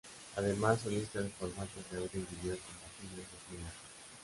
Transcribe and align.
Además 0.35 0.81
su 0.81 0.89
lista 0.89 1.21
de 1.21 1.29
formatos 1.29 1.87
de 1.91 1.97
audio 1.99 2.09
y 2.11 2.17
vídeo 2.17 2.57
compatibles 2.65 3.27
es 3.27 3.49
muy 3.51 3.57
larga. 3.59 3.77